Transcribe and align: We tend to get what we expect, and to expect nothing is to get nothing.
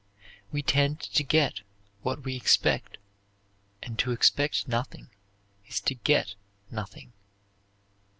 We 0.51 0.63
tend 0.63 0.99
to 1.01 1.23
get 1.23 1.61
what 2.01 2.23
we 2.23 2.35
expect, 2.35 2.97
and 3.83 3.99
to 3.99 4.09
expect 4.11 4.67
nothing 4.67 5.11
is 5.67 5.79
to 5.81 5.93
get 5.93 6.33
nothing. 6.71 7.13